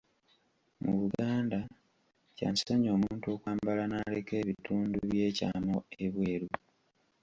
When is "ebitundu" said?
4.43-4.97